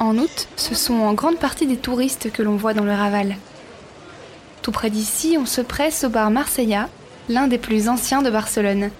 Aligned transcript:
En 0.00 0.16
août, 0.16 0.46
ce 0.54 0.76
sont 0.76 1.00
en 1.00 1.12
grande 1.12 1.38
partie 1.38 1.66
des 1.66 1.76
touristes 1.76 2.30
que 2.30 2.42
l'on 2.42 2.54
voit 2.54 2.72
dans 2.72 2.84
le 2.84 2.92
Raval. 2.92 3.36
Tout 4.62 4.70
près 4.70 4.90
d'ici, 4.90 5.36
on 5.40 5.46
se 5.46 5.60
presse 5.60 6.04
au 6.04 6.08
bar 6.08 6.30
Marsella, 6.30 6.88
l'un 7.28 7.48
des 7.48 7.58
plus 7.58 7.88
anciens 7.88 8.22
de 8.22 8.30
Barcelone. 8.30 8.90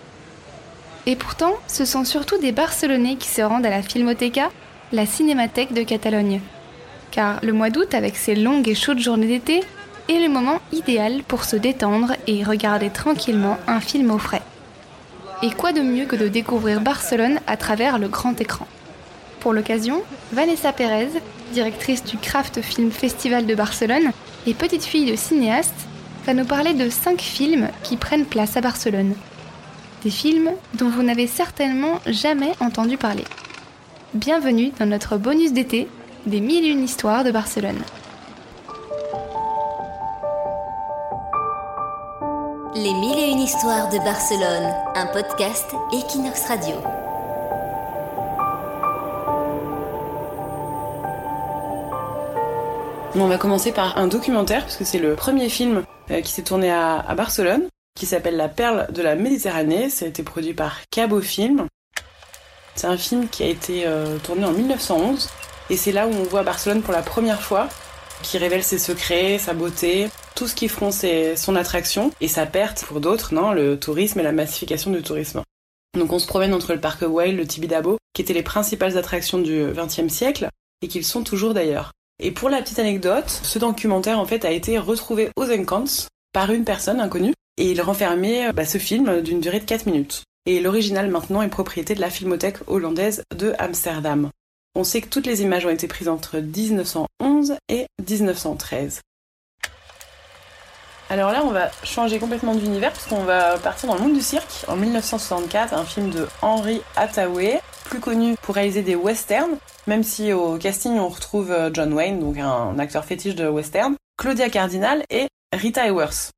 Et 1.07 1.15
pourtant, 1.15 1.55
ce 1.69 1.85
sont 1.85 2.05
surtout 2.05 2.39
des 2.39 2.51
Barcelonais 2.51 3.15
qui 3.15 3.29
se 3.29 3.43
rendent 3.43 3.65
à 3.65 3.71
la 3.71 3.83
Filmoteca, 3.83 4.51
la 4.93 5.07
cinémathèque 5.07 5.73
de 5.73 5.85
Catalogne. 5.85 6.41
Car 7.13 7.39
le 7.45 7.53
mois 7.53 7.71
d'août, 7.71 7.95
avec 7.95 8.17
ses 8.17 8.35
longues 8.35 8.69
et 8.69 8.75
chaudes 8.75 8.99
journées 8.99 9.29
d'été, 9.29 9.63
est 10.09 10.21
le 10.21 10.29
moment 10.29 10.61
idéal 10.73 11.23
pour 11.23 11.45
se 11.45 11.55
détendre 11.55 12.15
et 12.27 12.43
regarder 12.43 12.91
tranquillement 12.91 13.57
un 13.69 13.81
film 13.81 14.11
au 14.11 14.19
frais. 14.19 14.43
Et 15.43 15.51
quoi 15.51 15.73
de 15.73 15.81
mieux 15.81 16.07
que 16.07 16.17
de 16.17 16.27
découvrir 16.27 16.81
Barcelone 16.81 17.39
à 17.47 17.57
travers 17.57 17.99
le 17.99 18.09
grand 18.09 18.41
écran? 18.41 18.67
Pour 19.41 19.53
l'occasion, 19.53 20.03
Vanessa 20.33 20.73
Pérez, 20.73 21.09
directrice 21.53 22.05
du 22.05 22.17
Craft 22.17 22.61
Film 22.61 22.91
Festival 22.91 23.47
de 23.47 23.55
Barcelone 23.55 24.11
et 24.47 24.55
petite 24.55 24.85
fille 24.85 25.11
de 25.11 25.17
cinéaste, 25.17 25.87
va 26.27 26.35
nous 26.35 26.45
parler 26.45 26.75
de 26.75 26.91
cinq 26.91 27.21
films 27.21 27.69
qui 27.83 27.97
prennent 27.97 28.27
place 28.27 28.57
à 28.57 28.61
Barcelone. 28.61 29.15
Des 30.03 30.11
films 30.11 30.51
dont 30.75 30.89
vous 30.89 31.03
n'avez 31.03 31.27
certainement 31.27 32.01
jamais 32.07 32.53
entendu 32.61 32.97
parler. 32.97 33.25
Bienvenue 34.15 34.73
dans 34.79 34.87
notre 34.87 35.17
bonus 35.17 35.53
d'été 35.53 35.89
des 36.27 36.41
mille 36.41 36.65
et 36.65 36.71
une 36.71 36.85
histoires 36.85 37.25
de 37.25 37.31
Barcelone. 37.31 37.83
Les 42.75 42.95
mille 42.95 43.19
et 43.19 43.31
une 43.31 43.41
histoires 43.41 43.89
de 43.89 43.99
Barcelone, 43.99 44.73
un 44.95 45.07
podcast 45.07 45.67
Equinox 45.93 46.45
Radio. 46.47 46.98
On 53.21 53.27
va 53.27 53.37
commencer 53.37 53.73
par 53.73 53.99
un 53.99 54.07
documentaire, 54.07 54.63
parce 54.63 54.77
que 54.77 54.85
c'est 54.85 55.01
le 55.01 55.17
premier 55.17 55.49
film 55.49 55.83
euh, 56.13 56.21
qui 56.21 56.31
s'est 56.31 56.43
tourné 56.43 56.71
à, 56.71 57.03
Barcelone, 57.17 57.69
qui 57.97 58.07
s'appelle 58.07 58.37
La 58.37 58.49
perle 58.49 58.87
de 58.93 59.03
la 59.03 59.17
Méditerranée. 59.17 59.91
Ça 59.91 60.05
a 60.05 60.09
été 60.09 60.23
produit 60.23 60.55
par 60.55 60.79
Cabo 60.91 61.21
Film. 61.21 61.67
C'est 62.77 62.87
un 62.87 62.97
film 62.97 63.29
qui 63.29 63.43
a 63.43 63.47
été 63.47 63.87
euh, 63.87 64.19
tourné 64.19 64.45
en 64.45 64.53
1911, 64.53 65.29
et 65.69 65.77
c'est 65.77 65.91
là 65.91 66.07
où 66.07 66.13
on 66.13 66.23
voit 66.23 66.45
Barcelone 66.45 66.81
pour 66.81 66.93
la 66.93 67.03
première 67.03 67.43
fois, 67.43 67.69
qui 68.23 68.39
révèle 68.39 68.63
ses 68.63 68.79
secrets, 68.79 69.39
sa 69.39 69.53
beauté, 69.53 70.09
tout 70.37 70.47
ce 70.47 70.55
qui 70.55 70.69
feront 70.69 70.93
son 70.93 71.57
attraction, 71.57 72.13
et 72.21 72.29
sa 72.29 72.47
perte 72.47 72.85
pour 72.85 73.01
d'autres, 73.01 73.35
non, 73.35 73.53
le 73.53 73.81
tourisme 73.81 74.21
et 74.21 74.23
la 74.23 74.33
massification 74.33 74.93
du 74.93 75.03
tourisme. 75.03 75.43
Donc 75.99 76.13
on 76.13 76.21
se 76.21 76.27
promène 76.29 76.55
entre 76.55 76.73
le 76.73 76.81
parc 76.81 77.03
Güell, 77.05 77.37
le 77.37 77.47
Tibidabo, 77.49 77.99
qui 78.15 78.23
étaient 78.23 78.33
les 78.33 78.45
principales 78.45 78.97
attractions 78.97 79.39
du 79.39 79.67
XXe 79.73 80.13
siècle, 80.13 80.49
et 80.83 80.89
qu'ils 80.89 81.05
sont 81.05 81.25
toujours 81.25 81.53
d'ailleurs. 81.53 81.91
Et 82.21 82.33
pour 82.33 82.49
la 82.49 82.61
petite 82.63 82.81
anecdote, 82.81 83.29
ce 83.29 83.59
documentaire 83.59 84.19
en 84.19 84.27
fait 84.27 84.45
a 84.45 84.51
été 84.51 84.79
retrouvé 84.79 85.31
aux 85.37 85.51
Encants 85.51 86.09
par 86.33 86.51
une 86.51 86.65
personne 86.65 87.01
inconnue 87.01 87.35
et 87.59 87.71
il 87.71 87.81
renfermait 87.81 88.53
bah, 88.53 88.65
ce 88.65 88.79
film 88.79 89.21
d'une 89.21 89.41
durée 89.41 89.61
de 89.61 89.65
4 89.65 89.87
minutes. 89.87 90.25
Et 90.47 90.61
l'original 90.61 91.11
maintenant 91.11 91.43
est 91.43 91.49
propriété 91.49 91.95
de 91.95 92.01
la 92.01 92.11
filmothèque 92.11 92.59
hollandaise 92.67 93.23
de 93.37 93.53
Amsterdam. 93.59 94.31
On 94.75 94.85
sait 94.85 95.01
que 95.01 95.09
toutes 95.09 95.27
les 95.27 95.43
images 95.43 95.67
ont 95.67 95.71
été 95.71 95.87
prises 95.87 96.09
entre 96.09 96.39
1911 96.39 97.57
et 97.69 97.87
1913. 98.09 99.01
Alors 101.11 101.33
là, 101.33 101.43
on 101.43 101.51
va 101.51 101.71
changer 101.85 102.19
complètement 102.19 102.55
d'univers 102.55 102.93
parce 102.93 103.07
qu'on 103.07 103.25
va 103.25 103.57
partir 103.59 103.89
dans 103.89 103.95
le 103.95 104.03
monde 104.03 104.13
du 104.13 104.21
cirque. 104.21 104.67
En 104.69 104.77
1964, 104.77 105.73
un 105.73 105.85
film 105.85 106.11
de 106.11 106.29
Henry 106.43 106.83
Hathaway, 106.97 107.63
plus 107.85 108.01
connu 108.01 108.37
pour 108.43 108.55
réaliser 108.55 108.83
des 108.83 108.95
westerns, 108.95 109.57
même 109.87 110.03
si 110.03 110.35
au 110.35 110.59
casting 110.59 110.99
on 110.99 111.09
retrouve 111.09 111.51
euh, 111.51 111.71
John 111.73 111.95
Wayne, 111.95 112.21
donc 112.21 112.37
un 112.37 112.79
acteur 112.79 113.07
fétiche 113.07 113.35
de 113.35 113.49
western, 113.49 113.97
Claudia 114.19 114.51
Cardinal 114.51 115.03
et 115.09 115.29
Rita 115.55 115.87
Hayworth. 115.87 116.33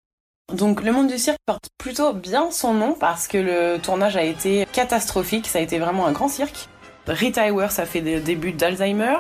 Donc 0.53 0.82
le 0.82 0.92
monde 0.92 1.08
du 1.08 1.19
cirque 1.19 1.38
porte 1.47 1.69
plutôt 1.76 2.12
bien 2.12 2.52
son 2.52 2.72
nom 2.72 2.92
parce 2.92 3.26
que 3.26 3.38
le 3.38 3.78
tournage 3.78 4.16
a 4.16 4.22
été 4.22 4.66
catastrophique, 4.72 5.48
ça 5.48 5.58
a 5.58 5.62
été 5.62 5.81
vraiment 5.81 6.06
un 6.06 6.12
grand 6.12 6.28
cirque. 6.28 6.69
Rita 7.08 7.47
Hayworth 7.47 7.78
a 7.81 7.87
fait 7.87 8.02
des 8.02 8.20
débuts 8.20 8.52
d'Alzheimer, 8.52 9.19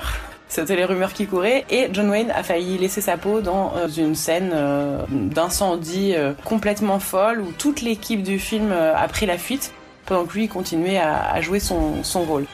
c'était 0.50 0.76
les 0.76 0.84
rumeurs 0.84 1.14
qui 1.14 1.26
couraient. 1.26 1.64
Et 1.70 1.88
John 1.92 2.10
Wayne 2.10 2.30
a 2.32 2.42
failli 2.42 2.76
laisser 2.76 3.00
sa 3.00 3.16
peau 3.16 3.40
dans 3.40 3.72
euh, 3.76 3.88
une 3.88 4.16
scène 4.16 4.50
euh, 4.52 4.98
d'incendie 5.08 6.12
euh, 6.14 6.34
complètement 6.44 6.98
folle 6.98 7.40
où 7.40 7.52
toute 7.52 7.80
l'équipe 7.80 8.22
du 8.22 8.38
film 8.38 8.72
a 8.72 9.06
pris 9.08 9.26
la 9.26 9.38
fuite 9.38 9.72
pendant 10.06 10.26
que 10.26 10.34
lui 10.34 10.48
continuait 10.48 10.98
à, 10.98 11.40
jouer 11.40 11.60
son, 11.60 12.02
rôle. 12.14 12.46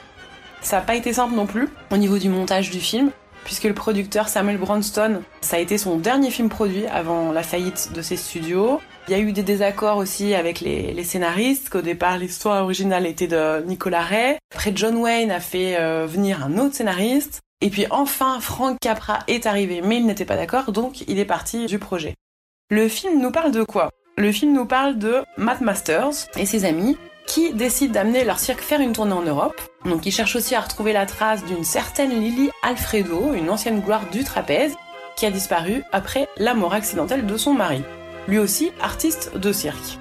Ça 0.60 0.76
n'a 0.76 0.82
pas 0.82 0.94
été 0.94 1.14
simple 1.14 1.34
non 1.34 1.46
plus 1.46 1.70
au 1.90 1.96
niveau 1.96 2.18
du 2.18 2.28
montage 2.28 2.70
du 2.70 2.80
film, 2.80 3.10
puisque 3.44 3.64
le 3.64 3.72
producteur 3.72 4.28
Samuel 4.28 4.58
Bronston, 4.58 5.22
ça 5.40 5.56
a 5.56 5.60
été 5.60 5.78
son 5.78 5.96
dernier 5.96 6.30
film 6.30 6.50
produit 6.50 6.86
avant 6.88 7.32
la 7.32 7.42
faillite 7.42 7.92
de 7.94 8.02
ses 8.02 8.16
studios. 8.16 8.78
Il 9.08 9.12
y 9.12 9.14
a 9.14 9.20
eu 9.20 9.32
des 9.32 9.42
désaccords 9.42 9.96
aussi 9.96 10.34
avec 10.34 10.60
les, 10.60 10.92
les 10.92 11.04
scénaristes, 11.04 11.70
qu'au 11.70 11.80
départ 11.80 12.18
l'histoire 12.18 12.62
originale 12.62 13.06
était 13.06 13.28
de 13.28 13.64
Nicolas 13.64 14.02
Ray. 14.02 14.36
Après 14.54 14.72
John 14.74 14.96
Wayne 14.96 15.30
a 15.30 15.40
fait 15.40 15.78
venir 16.06 16.44
un 16.44 16.58
autre 16.58 16.74
scénariste. 16.74 17.40
Et 17.62 17.70
puis 17.70 17.86
enfin, 17.90 18.38
Frank 18.40 18.78
Capra 18.80 19.20
est 19.28 19.46
arrivé, 19.46 19.80
mais 19.82 19.96
il 19.96 20.06
n'était 20.06 20.26
pas 20.26 20.36
d'accord, 20.36 20.72
donc 20.72 21.00
il 21.08 21.18
est 21.18 21.24
parti 21.24 21.66
du 21.66 21.78
projet. 21.78 22.14
Le 22.70 22.86
film 22.86 23.20
nous 23.20 23.30
parle 23.30 23.50
de 23.50 23.62
quoi? 23.62 23.90
Le 24.18 24.30
film 24.30 24.52
nous 24.52 24.66
parle 24.66 24.98
de 24.98 25.22
Matt 25.38 25.62
Masters 25.62 26.26
et 26.36 26.44
ses 26.44 26.64
amis 26.66 26.98
qui 27.26 27.54
décident 27.54 27.92
d'amener 27.92 28.24
leur 28.24 28.38
cirque 28.38 28.60
faire 28.60 28.80
une 28.80 28.92
tournée 28.92 29.14
en 29.14 29.22
Europe. 29.22 29.60
Donc 29.84 30.04
ils 30.04 30.12
cherchent 30.12 30.36
aussi 30.36 30.54
à 30.54 30.60
retrouver 30.60 30.92
la 30.92 31.06
trace 31.06 31.44
d'une 31.44 31.64
certaine 31.64 32.10
Lily 32.10 32.50
Alfredo, 32.62 33.32
une 33.32 33.50
ancienne 33.50 33.80
gloire 33.80 34.08
du 34.10 34.22
trapèze, 34.22 34.76
qui 35.16 35.24
a 35.24 35.30
disparu 35.30 35.82
après 35.92 36.28
la 36.36 36.54
mort 36.54 36.74
accidentelle 36.74 37.24
de 37.24 37.36
son 37.36 37.54
mari. 37.54 37.82
Lui 38.28 38.38
aussi 38.38 38.70
artiste 38.82 39.36
de 39.36 39.52
cirque. 39.52 39.98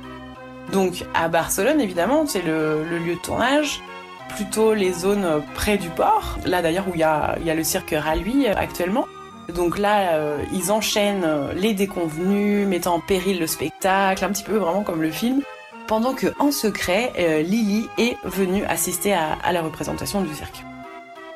Donc 0.73 1.05
à 1.13 1.29
Barcelone 1.29 1.79
évidemment, 1.79 2.25
c'est 2.27 2.41
le, 2.41 2.83
le 2.83 2.97
lieu 2.97 3.15
de 3.15 3.21
tournage 3.21 3.81
plutôt 4.29 4.73
les 4.73 4.91
zones 4.91 5.41
près 5.53 5.77
du 5.77 5.89
port, 5.89 6.37
là 6.45 6.61
d'ailleurs 6.61 6.87
où 6.87 6.91
il 6.93 6.99
y 6.99 7.03
a, 7.03 7.37
le 7.37 7.63
cirque 7.63 7.95
Ralui 7.97 8.47
actuellement. 8.47 9.05
Donc 9.53 9.77
là, 9.77 10.15
euh, 10.15 10.43
ils 10.53 10.71
enchaînent 10.71 11.27
les 11.55 11.73
déconvenus, 11.73 12.67
mettant 12.67 12.95
en 12.95 12.99
péril 12.99 13.39
le 13.39 13.47
spectacle, 13.47 14.25
un 14.25 14.29
petit 14.29 14.43
peu 14.43 14.57
vraiment 14.57 14.83
comme 14.83 15.01
le 15.01 15.11
film, 15.11 15.41
pendant 15.87 16.13
que 16.13 16.27
en 16.39 16.51
secret, 16.51 17.13
euh, 17.19 17.41
Lily 17.41 17.87
est 17.97 18.17
venue 18.23 18.65
assister 18.65 19.13
à, 19.13 19.51
la 19.51 19.61
représentation 19.61 20.21
du 20.21 20.33
cirque. 20.33 20.63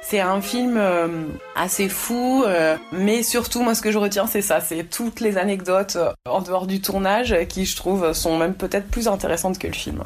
C'est 0.02 0.22
un 0.22 0.42
film 0.42 0.78
euh, 0.78 1.08
assez 1.56 1.88
fou, 1.88 2.44
mais 2.92 3.22
surtout 3.22 3.62
moi 3.62 3.76
ce 3.76 3.82
que 3.82 3.92
je 3.92 3.98
retiens 3.98 4.26
c'est 4.26 4.42
ça, 4.42 4.60
c'est 4.60 4.84
toutes 4.90 5.20
les 5.20 5.38
anecdotes 5.38 5.98
en 6.28 6.42
dehors 6.42 6.66
du 6.66 6.82
tournage 6.82 7.36
qui 7.48 7.66
je 7.66 7.76
trouve 7.76 8.14
sont 8.14 8.38
même 8.38 8.56
peut-être 8.56 8.88
plus 8.88 9.08
intéressantes 9.08 9.60
que 9.60 9.68
le 9.68 9.74
film. 9.74 10.04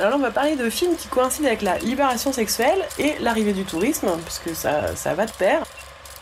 Alors 0.00 0.12
là, 0.12 0.16
on 0.16 0.20
va 0.20 0.30
parler 0.30 0.56
de 0.56 0.70
films 0.70 0.96
qui 0.96 1.08
coïncident 1.08 1.46
avec 1.46 1.60
la 1.60 1.76
libération 1.76 2.32
sexuelle 2.32 2.82
et 2.98 3.16
l'arrivée 3.20 3.52
du 3.52 3.64
tourisme, 3.64 4.08
puisque 4.24 4.56
ça, 4.56 4.96
ça 4.96 5.12
va 5.12 5.26
de 5.26 5.30
pair. 5.32 5.62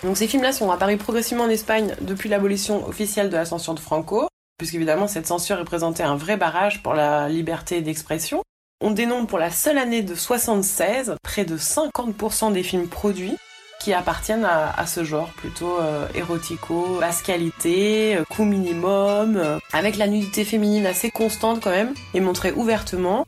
Donc 0.02 0.16
ces 0.16 0.26
films-là 0.26 0.52
sont 0.52 0.68
apparus 0.72 0.98
progressivement 0.98 1.44
en 1.44 1.48
Espagne 1.48 1.94
depuis 2.00 2.28
l'abolition 2.28 2.84
officielle 2.88 3.30
de 3.30 3.36
la 3.36 3.44
censure 3.44 3.74
de 3.74 3.78
Franco, 3.78 4.26
puisqu'évidemment 4.58 5.06
cette 5.06 5.28
censure 5.28 5.58
représentait 5.58 6.02
un 6.02 6.16
vrai 6.16 6.36
barrage 6.36 6.82
pour 6.82 6.94
la 6.94 7.28
liberté 7.28 7.80
d'expression. 7.80 8.42
On 8.80 8.90
dénombre 8.90 9.28
pour 9.28 9.38
la 9.38 9.52
seule 9.52 9.78
année 9.78 10.02
de 10.02 10.16
76 10.16 11.14
près 11.22 11.44
de 11.44 11.56
50% 11.56 12.52
des 12.52 12.64
films 12.64 12.88
produits 12.88 13.36
qui 13.78 13.92
appartiennent 13.92 14.44
à, 14.44 14.86
ce 14.86 15.04
genre 15.04 15.28
plutôt 15.36 15.78
euh, 15.78 16.08
érotico, 16.14 16.98
basse 17.00 17.22
qualité, 17.22 18.16
euh, 18.16 18.24
coût 18.24 18.44
minimum, 18.44 19.36
euh, 19.36 19.58
avec 19.72 19.96
la 19.96 20.08
nudité 20.08 20.44
féminine 20.44 20.84
assez 20.84 21.10
constante 21.10 21.60
quand 21.62 21.70
même 21.70 21.94
et 22.12 22.20
montrée 22.20 22.52
ouvertement. 22.52 23.26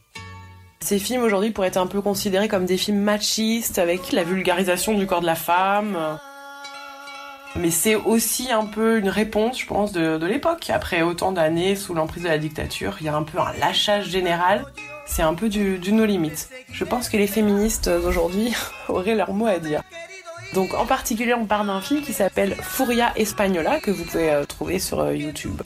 Ces 0.83 0.99
films 0.99 1.23
aujourd'hui 1.23 1.51
pourraient 1.51 1.69
être 1.69 1.77
un 1.77 1.87
peu 1.87 2.01
considérés 2.01 2.49
comme 2.49 2.65
des 2.65 2.79
films 2.79 3.01
machistes 3.01 3.79
avec 3.79 4.13
la 4.13 4.25
vulgarisation 4.25 4.97
du 4.97 5.07
corps 5.07 5.21
de 5.21 5.27
la 5.27 5.35
femme. 5.35 6.19
Mais 7.57 7.71
c'est 7.71 7.97
aussi 7.97 8.51
un 8.51 8.65
peu 8.65 8.99
une 8.99 9.09
réponse, 9.09 9.61
je 9.61 9.67
pense, 9.67 9.93
de, 9.93 10.25
l'époque. 10.25 10.71
Après 10.71 11.03
autant 11.03 11.33
d'années 11.33 11.77
sous 11.77 11.95
l'emprise 11.95 12.23
de 12.23 12.29
la 12.29 12.39
dictature, 12.39 12.97
il 13.01 13.07
y 13.07 13.09
a 13.09 13.15
un 13.15 13.25
peu 13.25 13.39
un 13.39 13.53
lâchage 13.59 14.09
général. 14.09 14.65
C'est 15.05 15.23
un 15.23 15.35
peu 15.35 15.49
du, 15.49 15.79
du 15.79 15.93
no 15.93 16.07
limite. 16.07 16.49
Je 16.73 16.85
pense 16.85 17.09
que 17.09 17.17
les 17.17 17.27
féministes 17.27 17.89
d'aujourd'hui 17.89 18.55
auraient 18.89 19.15
leur 19.15 19.33
mot 19.33 19.47
à 19.47 19.59
dire. 19.59 19.83
Donc 20.55 20.75
en 20.75 20.87
particulier, 20.87 21.35
on 21.35 21.47
parle 21.47 21.67
d'un 21.67 21.81
film 21.81 22.03
qui 22.03 22.13
s'appelle 22.13 22.57
Furia 22.61 23.13
Española 23.17 23.81
que 23.81 23.91
vous 23.91 24.05
pouvez 24.05 24.31
euh, 24.31 24.45
trouver 24.45 24.79
sur 24.79 25.01
euh, 25.01 25.15
YouTube. 25.15 25.61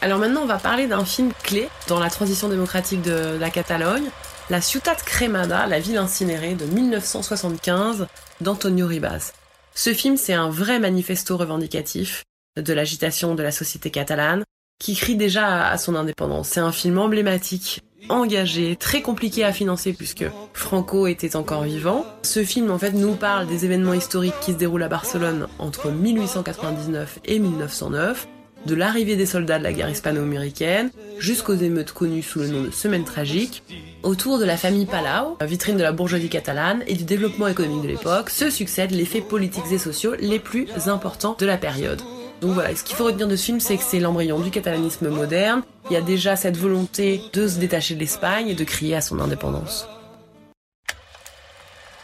Alors 0.00 0.18
maintenant, 0.18 0.42
on 0.42 0.46
va 0.46 0.58
parler 0.58 0.86
d'un 0.86 1.04
film 1.04 1.32
clé 1.42 1.68
dans 1.88 1.98
la 1.98 2.08
transition 2.08 2.48
démocratique 2.48 3.02
de 3.02 3.36
la 3.38 3.50
Catalogne, 3.50 4.10
La 4.48 4.60
Ciutat 4.60 4.94
Cremada, 4.94 5.66
la 5.66 5.80
ville 5.80 5.96
incinérée 5.96 6.54
de 6.54 6.66
1975 6.66 8.06
d'Antonio 8.40 8.86
Ribas. 8.86 9.32
Ce 9.74 9.92
film, 9.92 10.16
c'est 10.16 10.34
un 10.34 10.50
vrai 10.50 10.78
manifesto 10.78 11.36
revendicatif 11.36 12.24
de 12.56 12.72
l'agitation 12.72 13.34
de 13.34 13.42
la 13.42 13.50
société 13.50 13.90
catalane 13.90 14.44
qui 14.78 14.94
crie 14.94 15.16
déjà 15.16 15.68
à 15.68 15.78
son 15.78 15.96
indépendance. 15.96 16.48
C'est 16.48 16.60
un 16.60 16.72
film 16.72 16.98
emblématique 16.98 17.82
engagé, 18.08 18.76
très 18.76 19.02
compliqué 19.02 19.44
à 19.44 19.52
financer 19.52 19.92
puisque 19.92 20.24
Franco 20.52 21.06
était 21.08 21.36
encore 21.36 21.64
vivant. 21.64 22.06
Ce 22.22 22.44
film 22.44 22.70
en 22.70 22.78
fait 22.78 22.92
nous 22.92 23.14
parle 23.14 23.46
des 23.46 23.64
événements 23.64 23.94
historiques 23.94 24.38
qui 24.40 24.52
se 24.52 24.56
déroulent 24.56 24.84
à 24.84 24.88
Barcelone 24.88 25.48
entre 25.58 25.90
1899 25.90 27.18
et 27.24 27.38
1909, 27.38 28.28
de 28.68 28.74
l'arrivée 28.74 29.16
des 29.16 29.26
soldats 29.26 29.58
de 29.58 29.64
la 29.64 29.72
guerre 29.72 29.88
hispano-américaine 29.88 30.90
jusqu'aux 31.18 31.54
émeutes 31.54 31.92
connues 31.92 32.22
sous 32.22 32.40
le 32.40 32.48
nom 32.48 32.62
de 32.62 32.70
Semaine 32.70 33.04
tragique, 33.04 33.62
autour 34.02 34.38
de 34.38 34.44
la 34.44 34.58
famille 34.58 34.84
Palau, 34.84 35.38
vitrine 35.40 35.78
de 35.78 35.82
la 35.82 35.90
bourgeoisie 35.92 36.28
catalane 36.28 36.84
et 36.86 36.94
du 36.94 37.04
développement 37.04 37.48
économique 37.48 37.82
de 37.82 37.88
l'époque, 37.88 38.28
se 38.28 38.50
succèdent 38.50 38.92
les 38.92 39.06
faits 39.06 39.26
politiques 39.26 39.72
et 39.72 39.78
sociaux 39.78 40.14
les 40.20 40.38
plus 40.38 40.68
importants 40.86 41.34
de 41.38 41.46
la 41.46 41.56
période. 41.56 42.02
Donc 42.42 42.52
voilà, 42.52 42.76
ce 42.76 42.84
qu'il 42.84 42.94
faut 42.94 43.04
retenir 43.04 43.26
de 43.26 43.36
ce 43.36 43.46
film, 43.46 43.58
c'est 43.58 43.78
que 43.78 43.82
c'est 43.82 44.00
l'embryon 44.00 44.38
du 44.38 44.50
catalanisme 44.50 45.08
moderne. 45.08 45.62
Il 45.90 45.94
y 45.94 45.96
a 45.96 46.02
déjà 46.02 46.36
cette 46.36 46.58
volonté 46.58 47.22
de 47.32 47.48
se 47.48 47.58
détacher 47.58 47.94
de 47.94 48.00
l'Espagne 48.00 48.48
et 48.48 48.54
de 48.54 48.64
crier 48.64 48.94
à 48.94 49.00
son 49.00 49.18
indépendance. 49.18 49.88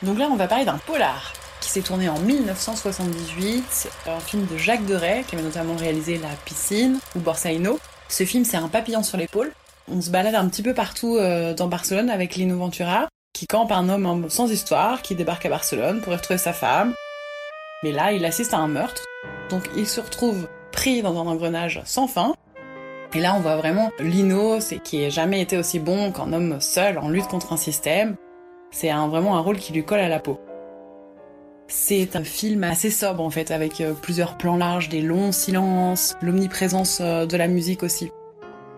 Donc 0.02 0.18
là, 0.18 0.28
on 0.30 0.36
va 0.36 0.48
parler 0.48 0.64
d'un 0.64 0.78
polar 0.78 1.34
s'est 1.74 1.82
tourné 1.82 2.08
en 2.08 2.18
1978, 2.20 3.88
un 4.06 4.20
film 4.20 4.46
de 4.46 4.56
Jacques 4.56 4.86
Deray, 4.86 5.24
qui 5.24 5.34
avait 5.34 5.44
notamment 5.44 5.74
réalisé 5.74 6.18
La 6.18 6.28
piscine 6.44 7.00
ou 7.16 7.18
Borsaino. 7.18 7.80
Ce 8.08 8.24
film, 8.24 8.44
c'est 8.44 8.56
un 8.56 8.68
papillon 8.68 9.02
sur 9.02 9.18
l'épaule. 9.18 9.50
On 9.90 10.00
se 10.00 10.10
balade 10.10 10.36
un 10.36 10.48
petit 10.48 10.62
peu 10.62 10.72
partout 10.72 11.16
euh, 11.16 11.52
dans 11.52 11.66
Barcelone 11.66 12.10
avec 12.10 12.36
Lino 12.36 12.56
Ventura, 12.58 13.08
qui 13.32 13.48
campe 13.48 13.72
un 13.72 13.88
homme 13.88 14.30
sans 14.30 14.52
histoire, 14.52 15.02
qui 15.02 15.16
débarque 15.16 15.46
à 15.46 15.48
Barcelone 15.48 16.00
pour 16.00 16.12
y 16.12 16.16
retrouver 16.16 16.38
sa 16.38 16.52
femme. 16.52 16.94
Mais 17.82 17.90
là, 17.90 18.12
il 18.12 18.24
assiste 18.24 18.54
à 18.54 18.58
un 18.58 18.68
meurtre 18.68 19.02
donc 19.50 19.68
il 19.76 19.86
se 19.86 20.00
retrouve 20.00 20.48
pris 20.72 21.02
dans 21.02 21.20
un 21.20 21.26
engrenage 21.26 21.82
sans 21.84 22.06
fin. 22.06 22.34
Et 23.14 23.20
là, 23.20 23.34
on 23.36 23.40
voit 23.40 23.56
vraiment 23.56 23.90
Lino, 23.98 24.60
c'est 24.60 24.78
qui 24.78 25.00
n'a 25.00 25.08
jamais 25.08 25.40
été 25.40 25.58
aussi 25.58 25.80
bon 25.80 26.12
qu'un 26.12 26.32
homme 26.32 26.60
seul 26.60 26.98
en 26.98 27.08
lutte 27.08 27.26
contre 27.26 27.52
un 27.52 27.56
système. 27.56 28.16
C'est 28.70 28.92
vraiment 28.92 29.36
un 29.36 29.40
rôle 29.40 29.58
qui 29.58 29.72
lui 29.72 29.84
colle 29.84 30.00
à 30.00 30.08
la 30.08 30.18
peau. 30.18 30.40
C'est 31.66 32.16
un 32.16 32.24
film 32.24 32.64
assez 32.64 32.90
sobre 32.90 33.22
en 33.22 33.30
fait, 33.30 33.50
avec 33.50 33.80
euh, 33.80 33.92
plusieurs 33.92 34.36
plans 34.36 34.56
larges, 34.56 34.88
des 34.88 35.00
longs 35.00 35.32
silences, 35.32 36.14
l'omniprésence 36.22 36.98
euh, 37.00 37.26
de 37.26 37.36
la 37.36 37.48
musique 37.48 37.82
aussi. 37.82 38.10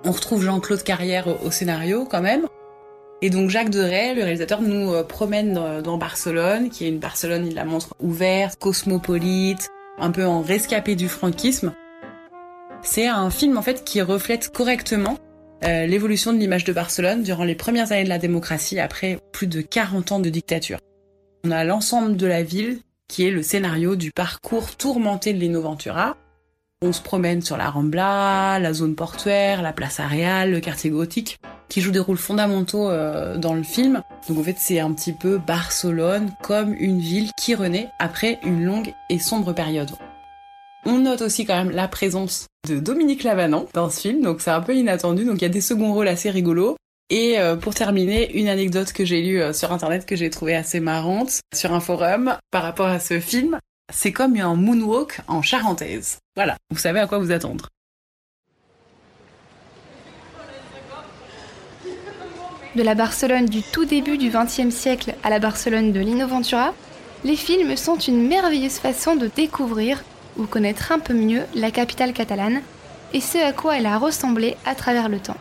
On 0.04 0.12
retrouve 0.12 0.42
Jean-Claude 0.42 0.82
Carrière 0.82 1.26
au 1.44 1.50
scénario 1.50 2.06
quand 2.08 2.22
même. 2.22 2.46
Et 3.22 3.30
donc 3.30 3.50
Jacques 3.50 3.70
Deray, 3.70 4.14
le 4.14 4.22
réalisateur, 4.22 4.62
nous 4.62 4.94
euh, 4.94 5.02
promène 5.02 5.82
dans 5.82 5.98
Barcelone, 5.98 6.70
qui 6.70 6.84
est 6.84 6.88
une 6.88 6.98
Barcelone, 6.98 7.46
il 7.46 7.54
la 7.54 7.64
montre 7.64 7.94
ouverte, 8.00 8.58
cosmopolite, 8.58 9.68
un 9.98 10.10
peu 10.10 10.26
en 10.26 10.42
rescapé 10.42 10.94
du 10.94 11.08
franquisme. 11.08 11.72
C'est 12.82 13.08
un 13.08 13.30
film 13.30 13.58
en 13.58 13.62
fait 13.62 13.84
qui 13.84 14.00
reflète 14.00 14.50
correctement 14.52 15.18
euh, 15.64 15.86
l'évolution 15.86 16.32
de 16.32 16.38
l'image 16.38 16.64
de 16.64 16.72
Barcelone 16.72 17.22
durant 17.22 17.44
les 17.44 17.54
premières 17.54 17.90
années 17.90 18.04
de 18.04 18.08
la 18.08 18.18
démocratie 18.18 18.78
après 18.78 19.18
plus 19.32 19.46
de 19.46 19.62
40 19.62 20.12
ans 20.12 20.20
de 20.20 20.28
dictature. 20.28 20.78
On 21.46 21.52
a 21.52 21.62
l'ensemble 21.62 22.16
de 22.16 22.26
la 22.26 22.42
ville 22.42 22.80
qui 23.06 23.24
est 23.24 23.30
le 23.30 23.40
scénario 23.40 23.94
du 23.94 24.10
parcours 24.10 24.74
tourmenté 24.74 25.32
de 25.32 25.38
Lino 25.38 25.60
Ventura. 25.60 26.16
On 26.82 26.92
se 26.92 27.00
promène 27.00 27.40
sur 27.40 27.56
la 27.56 27.70
Rambla, 27.70 28.58
la 28.58 28.72
zone 28.72 28.96
portuaire, 28.96 29.62
la 29.62 29.72
place 29.72 30.00
Areal, 30.00 30.50
le 30.50 30.58
quartier 30.58 30.90
gothique, 30.90 31.38
qui 31.68 31.80
jouent 31.80 31.92
des 31.92 32.00
rôles 32.00 32.16
fondamentaux 32.16 32.90
euh, 32.90 33.36
dans 33.36 33.54
le 33.54 33.62
film. 33.62 34.02
Donc 34.28 34.38
en 34.38 34.42
fait 34.42 34.56
c'est 34.58 34.80
un 34.80 34.92
petit 34.92 35.12
peu 35.12 35.38
Barcelone 35.38 36.32
comme 36.42 36.74
une 36.74 36.98
ville 36.98 37.30
qui 37.38 37.54
renaît 37.54 37.90
après 38.00 38.40
une 38.42 38.64
longue 38.64 38.92
et 39.08 39.20
sombre 39.20 39.52
période. 39.52 39.92
On 40.84 40.98
note 40.98 41.22
aussi 41.22 41.44
quand 41.44 41.56
même 41.56 41.70
la 41.70 41.86
présence 41.86 42.48
de 42.68 42.80
Dominique 42.80 43.22
Lavanant 43.22 43.66
dans 43.72 43.88
ce 43.88 44.00
film, 44.00 44.20
donc 44.20 44.40
c'est 44.40 44.50
un 44.50 44.62
peu 44.62 44.74
inattendu, 44.74 45.24
donc 45.24 45.36
il 45.36 45.42
y 45.42 45.44
a 45.44 45.48
des 45.50 45.60
seconds 45.60 45.94
rôles 45.94 46.08
assez 46.08 46.28
rigolos. 46.28 46.76
Et 47.08 47.38
euh, 47.38 47.54
pour 47.54 47.74
terminer, 47.74 48.36
une 48.36 48.48
anecdote 48.48 48.92
que 48.92 49.04
j'ai 49.04 49.22
lue 49.22 49.40
euh, 49.40 49.52
sur 49.52 49.72
internet 49.72 50.06
que 50.06 50.16
j'ai 50.16 50.28
trouvée 50.28 50.56
assez 50.56 50.80
marrante 50.80 51.40
sur 51.54 51.72
un 51.72 51.78
forum 51.78 52.36
par 52.50 52.64
rapport 52.64 52.88
à 52.88 52.98
ce 52.98 53.20
film, 53.20 53.60
c'est 53.92 54.12
comme 54.12 54.36
un 54.36 54.56
moonwalk 54.56 55.20
en 55.28 55.40
charentaise. 55.40 56.18
Voilà, 56.34 56.56
vous 56.70 56.78
savez 56.78 56.98
à 56.98 57.06
quoi 57.06 57.18
vous 57.18 57.30
attendre. 57.30 57.68
De 62.74 62.82
la 62.82 62.96
Barcelone 62.96 63.46
du 63.46 63.62
tout 63.62 63.84
début 63.84 64.18
du 64.18 64.28
XXe 64.28 64.74
siècle 64.74 65.14
à 65.22 65.30
la 65.30 65.38
Barcelone 65.38 65.92
de 65.92 66.00
Lino 66.00 66.26
Ventura, 66.26 66.74
les 67.24 67.36
films 67.36 67.76
sont 67.76 67.96
une 67.96 68.26
merveilleuse 68.26 68.78
façon 68.78 69.14
de 69.14 69.28
découvrir 69.28 70.02
ou 70.36 70.46
connaître 70.46 70.90
un 70.90 70.98
peu 70.98 71.14
mieux 71.14 71.44
la 71.54 71.70
capitale 71.70 72.12
catalane 72.12 72.60
et 73.14 73.20
ce 73.20 73.38
à 73.38 73.52
quoi 73.52 73.78
elle 73.78 73.86
a 73.86 73.96
ressemblé 73.96 74.56
à 74.66 74.74
travers 74.74 75.08
le 75.08 75.20
temps. 75.20 75.38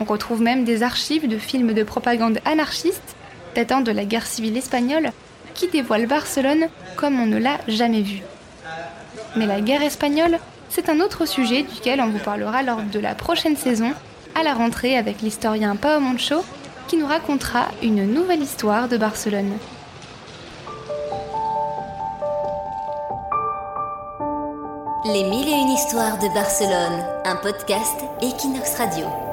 On 0.00 0.04
retrouve 0.04 0.40
même 0.40 0.64
des 0.64 0.82
archives 0.82 1.28
de 1.28 1.36
films 1.36 1.74
de 1.74 1.82
propagande 1.82 2.38
anarchiste 2.46 3.16
datant 3.54 3.82
de 3.82 3.92
la 3.92 4.04
guerre 4.06 4.26
civile 4.26 4.56
espagnole 4.56 5.12
qui 5.54 5.68
dévoilent 5.68 6.06
Barcelone 6.06 6.68
comme 6.96 7.20
on 7.20 7.26
ne 7.26 7.36
l'a 7.36 7.58
jamais 7.68 8.00
vu. 8.00 8.22
Mais 9.36 9.46
la 9.46 9.60
guerre 9.60 9.82
espagnole, 9.82 10.38
c'est 10.70 10.88
un 10.88 11.00
autre 11.00 11.26
sujet 11.26 11.62
duquel 11.62 12.00
on 12.00 12.08
vous 12.08 12.18
parlera 12.18 12.62
lors 12.62 12.82
de 12.82 12.98
la 12.98 13.14
prochaine 13.14 13.56
saison 13.56 13.92
à 14.34 14.42
la 14.42 14.54
rentrée 14.54 14.96
avec 14.96 15.20
l'historien 15.20 15.76
Pao 15.76 16.00
Moncho 16.00 16.44
qui 16.88 16.96
nous 16.96 17.06
racontera 17.06 17.68
une 17.82 18.12
nouvelle 18.12 18.42
histoire 18.42 18.88
de 18.88 18.96
Barcelone. 18.96 19.52
Les 25.04 25.24
mille 25.24 25.48
et 25.48 25.52
une 25.52 25.70
histoires 25.70 26.18
de 26.18 26.32
Barcelone, 26.34 27.04
un 27.24 27.36
podcast 27.36 28.00
Equinox 28.22 28.74
Radio. 28.76 29.29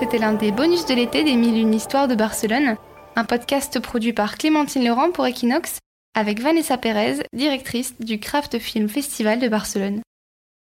C'était 0.00 0.16
l'un 0.16 0.32
des 0.32 0.50
bonus 0.50 0.86
de 0.86 0.94
l'été 0.94 1.24
des 1.24 1.36
mille 1.36 1.58
une 1.58 1.74
histoires 1.74 2.08
de 2.08 2.14
Barcelone, 2.14 2.76
un 3.16 3.24
podcast 3.26 3.78
produit 3.80 4.14
par 4.14 4.38
Clémentine 4.38 4.88
Laurent 4.88 5.12
pour 5.12 5.26
Equinox 5.26 5.76
avec 6.14 6.40
Vanessa 6.40 6.78
Pérez, 6.78 7.18
directrice 7.34 7.94
du 8.00 8.18
Craft 8.18 8.58
Film 8.58 8.88
Festival 8.88 9.40
de 9.40 9.48
Barcelone. 9.48 10.00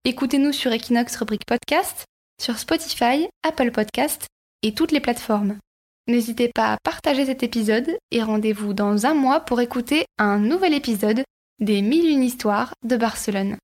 Écoutez-nous 0.06 0.54
sur 0.54 0.72
Equinox 0.72 1.16
rubrique 1.16 1.48
podcast, 1.48 2.06
sur 2.40 2.60
Spotify, 2.60 3.28
Apple 3.42 3.72
Podcast 3.72 4.28
et 4.62 4.76
toutes 4.76 4.92
les 4.92 5.00
plateformes. 5.00 5.58
N'hésitez 6.08 6.52
pas 6.54 6.74
à 6.74 6.78
partager 6.84 7.26
cet 7.26 7.42
épisode 7.42 7.90
et 8.12 8.22
rendez-vous 8.22 8.76
dans 8.76 9.08
un 9.08 9.16
mois 9.16 9.40
pour 9.40 9.62
écouter 9.62 10.06
un 10.20 10.38
nouvel 10.38 10.76
épisode 10.76 11.24
des 11.60 11.82
1001 11.82 12.22
histoires 12.22 12.74
de 12.86 12.98
Barcelone. 12.98 13.58